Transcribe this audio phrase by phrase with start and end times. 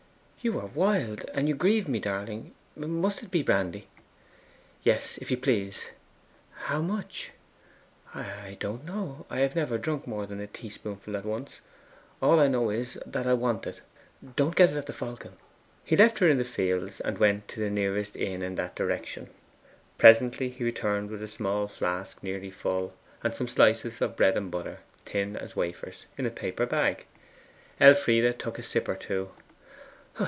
[0.43, 2.55] 'You are wild; and you grieve me, darling.
[2.75, 3.87] Must it be brandy?'
[4.81, 5.91] 'Yes, if you please.'
[6.49, 7.29] 'How much?'
[8.15, 9.27] 'I don't know.
[9.29, 11.61] I have never drunk more than a teaspoonful at once.
[12.23, 13.81] All I know is that I want it.
[14.35, 15.33] Don't get it at the Falcon.'
[15.85, 19.29] He left her in the fields, and went to the nearest inn in that direction.
[19.99, 24.49] Presently he returned with a small flask nearly full, and some slices of bread and
[24.49, 27.05] butter, thin as wafers, in a paper bag.
[27.79, 29.29] Elfride took a sip or two.